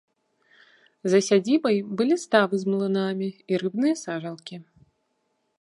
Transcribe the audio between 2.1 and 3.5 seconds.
ставы з млынамі